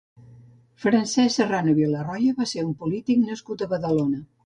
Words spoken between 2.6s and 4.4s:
un polític nascut a Badalona.